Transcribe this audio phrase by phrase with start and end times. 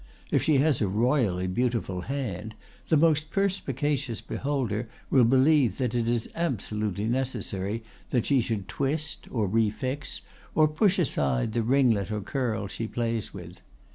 [0.31, 2.55] If she has a royally beautiful hand,
[2.87, 9.27] the most perspicacious beholder will believe that it is absolutely necessary that she should twist,
[9.29, 10.21] or refix,
[10.55, 13.61] or push aside the ringlet or curl she plays with.